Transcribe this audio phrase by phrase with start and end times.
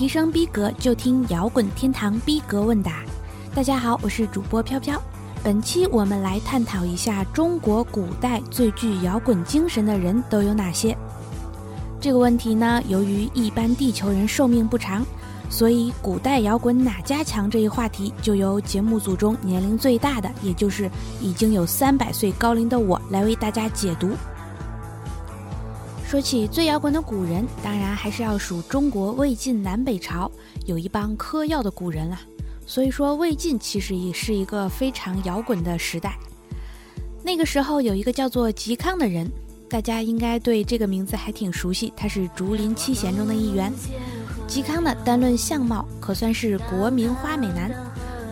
[0.00, 3.04] 提升逼格，就听摇滚天堂逼格问答。
[3.54, 4.98] 大家好，我是主播飘飘。
[5.44, 10.96] 本期我们来探讨一下中国古代最具摇滚精神的人都有哪些。
[12.00, 15.04] 这个问题呢，由于一般地球人寿命不长，
[15.50, 20.90] 所以古代摇滚哪家强这一话题就由节目组中年龄最大的，也就是
[21.20, 24.12] 已经有三百岁高龄的我来为大家解读。
[26.10, 30.28] 说起最摇滚的古人，当然还是要数中国魏晋南北朝
[30.66, 32.18] 有一帮嗑药的古人了。
[32.66, 36.18] 所以说，魏晋其实也是一个非常摇滚的时代。
[37.22, 39.30] 那个时候有一个叫做嵇康的人，
[39.68, 43.72] 大家应该对这个名字还挺熟悉，他是竹林七贤中的一员。
[44.48, 47.70] 嵇康呢，单论相貌，可算是国民花美男，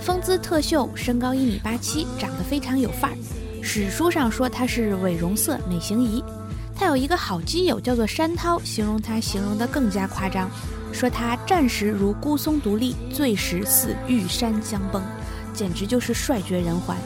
[0.00, 3.16] 风姿特秀，身高一米八七，长得非常有范儿。
[3.62, 6.20] 史书上说他是伟容色，美形仪。
[6.78, 10.48] 他有一个好基友叫做山涛，形容他形容的更加夸张，
[10.92, 15.02] 说他战时如孤松独立，醉时似玉山将崩，
[15.52, 16.96] 简直就是帅绝人寰。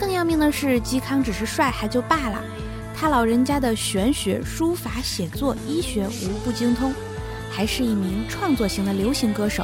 [0.00, 2.42] 更要命的是，嵇康只是帅还就罢了，
[2.96, 6.90] 他老人家的玄学、书法、写作、医学无不精通，
[7.50, 9.62] 还是一名创作型的流行歌手。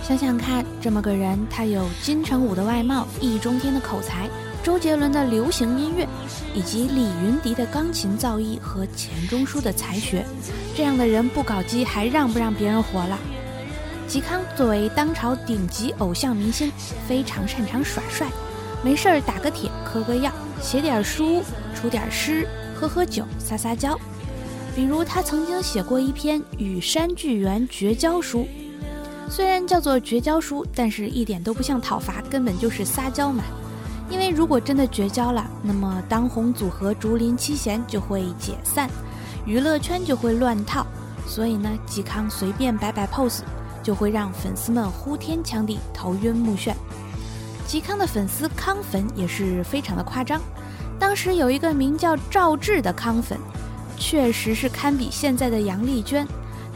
[0.00, 4.30] 想想看，这么个人，他有金城武的外貌，易中天的口才。
[4.62, 6.06] 周杰伦的流行音乐，
[6.54, 10.24] 以及李云迪的钢琴造诣和钱钟书的才学，
[10.76, 13.18] 这样的人不搞基还让不让别人活了？
[14.08, 16.70] 嵇康作为当朝顶级偶像明星，
[17.08, 18.26] 非常擅长耍帅，
[18.82, 20.30] 没事儿打个铁，嗑个药，
[20.60, 21.42] 写点书，
[21.74, 23.98] 出点诗，喝喝酒，撒撒娇。
[24.76, 28.40] 比如他曾经写过一篇《与山巨源绝交书》，
[29.30, 33.42] 虽然叫做绝交书，但是一点都不像讨伐，根本就是撒娇嘛。
[34.10, 38.90] 因为如果真的绝交了，那么当红组合竹林七贤就会解散，
[39.46, 40.84] 娱乐圈就会乱套，
[41.26, 43.40] 所以呢，嵇康随便摆摆 pose
[43.82, 46.74] 就会让粉丝们呼天抢地、头晕目眩。
[47.68, 50.40] 嵇康的粉丝康粉也是非常的夸张，
[50.98, 53.38] 当时有一个名叫赵志的康粉，
[53.96, 56.26] 确实是堪比现在的杨丽娟，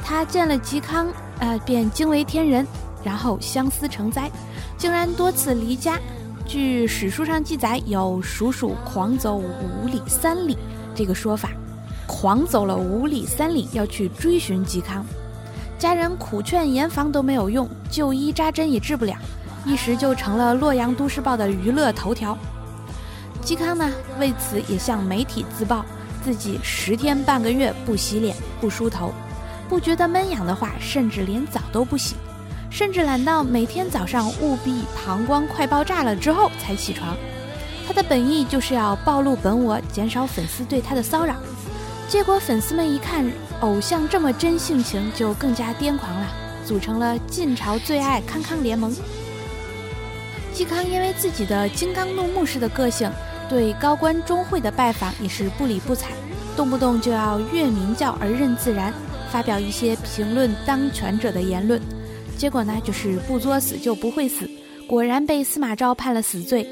[0.04, 1.08] 他见了嵇康，
[1.40, 2.64] 呃，便惊为天人，
[3.02, 4.30] 然后相思成灾，
[4.78, 5.98] 竟然多次离家。
[6.46, 10.56] 据史书上记载，有“鼠鼠狂走五里三里”
[10.94, 11.50] 这个说法，
[12.06, 15.04] 狂走了五里三里要去追寻嵇康，
[15.78, 19.16] 家人苦劝严防都没有用，就医扎针也治不了，
[19.64, 22.36] 一时就成了洛阳都市报的娱乐头条。
[23.42, 23.90] 嵇康呢，
[24.20, 25.82] 为此也向媒体自曝，
[26.22, 29.12] 自己十天半个月不洗脸不梳头，
[29.66, 32.14] 不觉得闷痒的话，甚至连澡都不洗。
[32.74, 37.16] 甚至懒到每天早上务必膀胱快爆炸了之后才起床，
[37.86, 41.36] 他的本意就是要暴露本我，减少粉丝对他的骚扰。
[42.08, 43.24] 结果粉丝们一看
[43.60, 46.26] 偶像这么真性情，就更加癫狂了，
[46.66, 48.92] 组成了晋朝最爱康康联盟。
[50.52, 53.08] 嵇康因为自己的金刚怒目式的个性，
[53.48, 56.08] 对高官钟会的拜访也是不理不睬，
[56.56, 58.92] 动不动就要越名教而任自然，
[59.30, 61.80] 发表一些评论当权者的言论。
[62.36, 64.48] 结果呢，就是不作死就不会死，
[64.86, 66.66] 果然被司马昭判了死罪。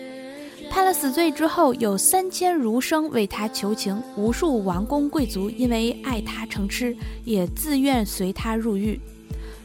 [0.71, 8.99] 判了死罪之后，有三千儒生为他求情，无数王公贵族因为爱他成痴，也自愿随他入狱。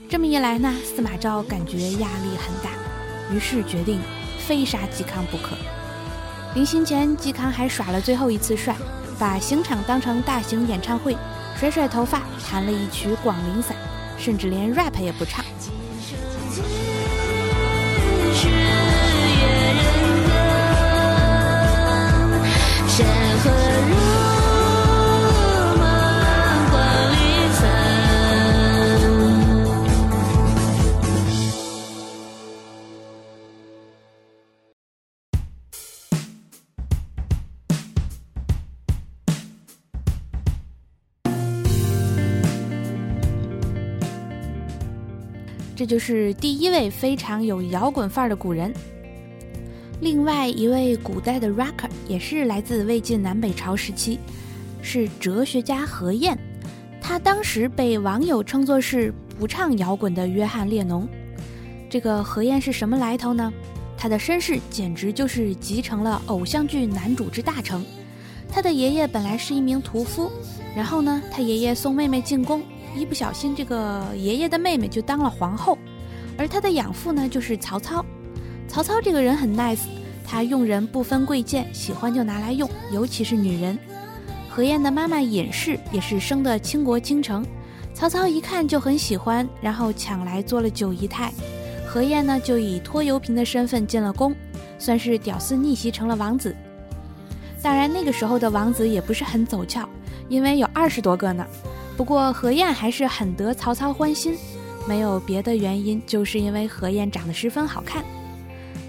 [0.09, 2.72] 这么一来呢，司马昭感觉压力很大，
[3.34, 4.00] 于是决定
[4.38, 5.56] 非杀嵇康不可。
[6.56, 8.75] 临行前，嵇康还耍了最后一次帅，
[9.18, 11.16] 把刑场当成大型演唱会，
[11.58, 13.75] 甩甩头发，弹了一曲《广陵散》，
[14.22, 15.44] 甚至连 rap 也不唱。
[45.78, 48.74] 这就是第一位非常有摇滚范儿的古人。
[50.02, 54.18] 另外一位古代的 rocker 也是来自魏晋南北朝时期，
[54.82, 56.35] 是哲学家何晏。
[57.00, 61.08] 他当时被网友称作是不唱摇滚的约翰列侬。
[61.88, 63.53] 这个何晏是什么来头呢？
[63.96, 67.85] 他的身世简直就是集成了偶像剧男主之大成。
[68.50, 70.32] 他的爷爷本来是一名屠夫，
[70.76, 72.64] 然后呢，他爷爷送妹妹进宫。
[72.97, 75.78] 一不小心，这个爷爷的妹妹就当了皇后，
[76.38, 78.03] 而他的养父呢，就是曹操。
[78.67, 79.85] 曹操这个人很 nice，
[80.26, 83.78] 他用人不分贵贱，喜欢就拿来用，尤其是女人。
[84.49, 87.46] 何晏的妈妈尹氏也是生的倾国倾城，
[87.94, 91.32] 曹操一看就很喜欢，然后抢来做了九姨太。
[91.88, 94.35] 何晏呢，就以拖油瓶的身份进了宫，
[94.79, 96.55] 算是屌丝逆袭成了王子。
[97.61, 99.88] 当然，那个时候的王子也不是很走俏，
[100.28, 101.46] 因为有二十多个呢。
[101.97, 104.38] 不过何晏还是很得曹操欢心，
[104.88, 108.05] 没有别的原因，就是因为何晏长得十分好看。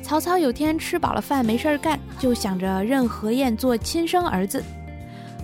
[0.03, 4.63] 曹操有天吃饱了饭没事儿干，就想着认何晏做亲生儿子。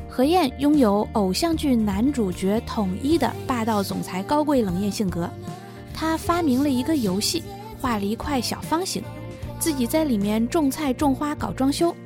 [0.09, 5.29] 何晏拥有偶像剧男主角统一的霸道总裁高贵冷艳性格，
[5.95, 7.43] 他发明了一个游戏，
[7.81, 9.03] 画了一块小方形，
[9.59, 11.97] 自己在里面种菜种花搞装修，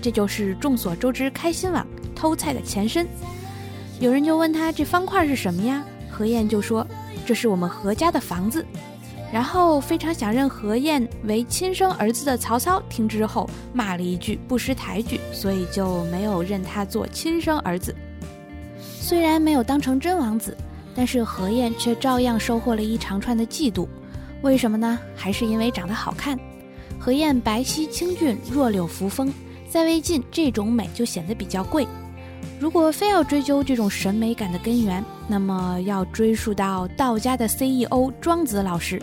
[0.00, 1.86] 这就是众所周知开心网
[2.16, 3.06] 偷菜的前身。
[4.02, 5.84] 有人就问他这方块是什么呀？
[6.10, 6.84] 何晏就说
[7.24, 8.66] 这是我们何家的房子。
[9.32, 17.94] 然后非常想认何晏为亲生儿子的曹操听之后骂了一句不识抬举，所以就没有认他做亲生儿子。
[18.80, 20.56] 虽然没有当成真王子，
[20.96, 23.86] 但是何晏却照样收获了一长串的嫉妒。
[24.42, 24.98] 为什么呢？
[25.14, 26.36] 还是因为长得好看。
[26.98, 29.32] 何晏白皙清俊，弱柳扶风，
[29.70, 31.86] 在魏晋这种美就显得比较贵。
[32.62, 39.02] 如果非要追究这种审美感的根源，那么要追溯到道家的 CEO 庄子老师，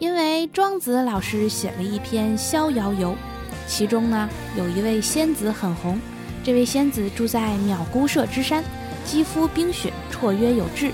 [0.00, 3.12] 因为庄子老师写了一篇《逍遥游》，
[3.68, 4.28] 其中呢
[4.58, 5.96] 有一位仙子很红，
[6.42, 8.64] 这位仙子住在渺孤舍之山，
[9.04, 10.90] 肌肤冰雪，绰约有致，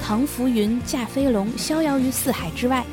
[0.00, 2.84] 腾浮云，驾飞龙，逍遥于四海之外。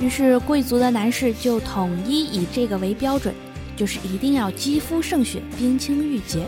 [0.00, 3.32] 于是贵族的男士就统一以这个为标准，
[3.76, 6.44] 就是一定要肌肤胜雪，冰清玉洁。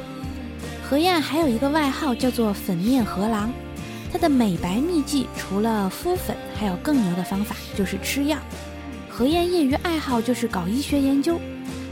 [0.92, 3.50] 何晏还有一个外号叫做“粉面何郎”，
[4.12, 8.36] 她的美白秘籍除了敷粉，还有更牛的方法，就是吃药。
[9.08, 11.40] 何晏业余爱好就是搞医学研究，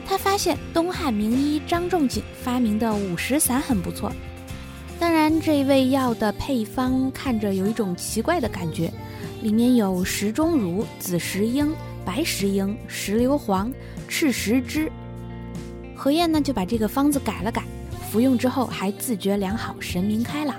[0.06, 4.12] 他发现东汉名医张仲景发明的五石散很不错。
[4.98, 8.92] 当然，这味药的配方看着有一种奇怪的感觉，
[9.40, 11.72] 里面有石钟乳、紫石英、
[12.04, 13.72] 白石英、石硫黄、
[14.06, 14.92] 赤石脂。
[15.96, 17.62] 何晏呢就把这个方子改了改。
[18.10, 20.56] 服用之后还自觉良好，神明开朗。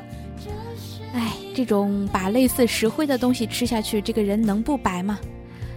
[1.14, 5.20] 哎，这种把类似石灰的东西吃下去，这个人能不白吗？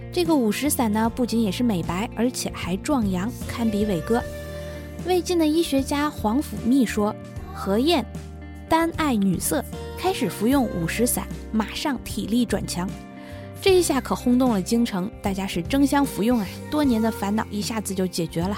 [0.09, 4.23] 这个五石散呢，不仅也是美白，而且还壮阳，堪比伟哥。
[5.05, 7.13] 魏晋的医学家皇甫谧说
[7.53, 8.05] ：“何晏
[8.69, 9.61] 单爱女色，
[9.99, 12.89] 开始服用五石散，马上体力转强。”
[13.61, 18.57] 这一下可轰动了京城，大家是争相服用啊，多年的烦恼一下子就解决了。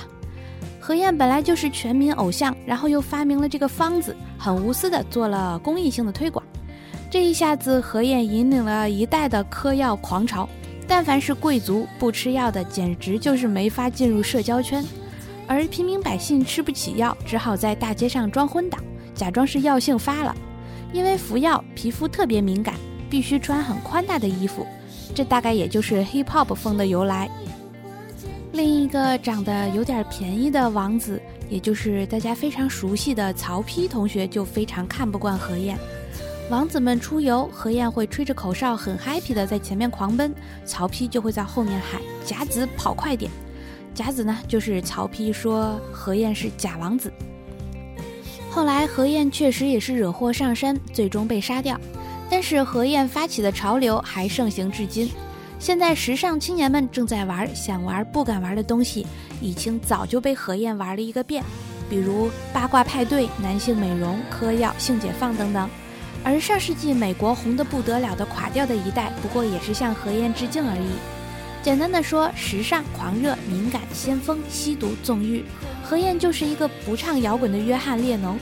[0.87, 6.41] 何晏本来就是全民偶像，然后又发明了这个方子，很无私的做了公益性的推广。
[7.11, 10.47] 这一下子，何晏引领了一代的嗑药狂潮。
[10.87, 14.81] 但凡是贵族不吃药的，简直就是没法进入社交圈。
[15.45, 18.79] 而平民百姓吃不起药，只好在大街上装昏倒，
[19.13, 20.33] 假装是药性发了。
[20.93, 22.75] 因为服药皮肤特别敏感，
[23.09, 24.65] 必须穿很宽大的衣服。
[25.13, 27.29] 这大概也就是 hip hop 风的由来。
[28.57, 35.77] 另一个长得有点便宜的王子，也就是大家非常熟悉的曹丕同学，就非常看不惯何晏。
[36.49, 40.33] 王子们出游，何晏会吹着口哨，很 happy 的在前面狂奔，
[40.65, 43.29] 曹丕就会在后面喊：“甲子跑快点！”
[43.93, 47.13] 甲子呢，就是曹丕说何晏是假王子。
[48.49, 51.79] 后来何晏确实也是惹祸上身，最终被杀掉。
[52.27, 55.11] 但是何晏发起的潮流还盛行至今。
[55.59, 59.05] 现在时尚青年们正在玩，想玩不敢玩的东西，
[59.41, 61.43] 已经早就被何晏玩了一个遍，
[61.89, 65.67] 比如八卦派对、男性美容、嗑药、性解放等等。
[66.23, 70.87] 而上世纪美国红得不得了的垮掉的一代，不过也是向何晏致敬而已。
[71.63, 75.43] 简单的说，时尚、狂热、敏感、先锋、吸毒、纵欲，
[75.83, 78.37] 何晏就是一个不唱摇滚的约翰列侬。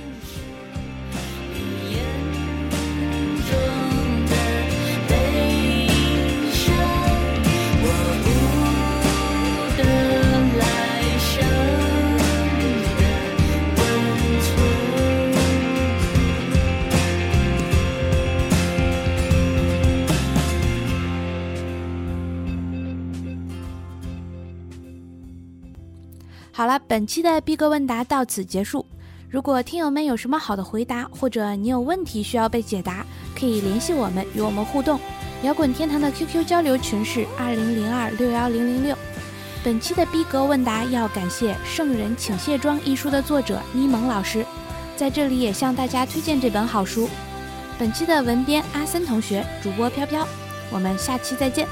[26.57, 28.85] 好了，本期的逼格问答到此结束。
[29.29, 33.05] 如果听友们有什么好的回答，或者你有问题需要被解答，
[33.37, 34.97] 可以联系我们与我们互动。
[35.43, 38.97] 摇滚天堂的 QQ 交流群是二零零二六幺零零六。
[39.65, 44.45] 本期的逼格问答要感谢《圣人请卸妆》一书的作者妮萌老师，
[44.95, 47.09] 在这里也向大家推荐这本好书。
[47.77, 50.25] 本期的文编阿森同学，主播飘飘，
[50.71, 51.67] 我们下期再见。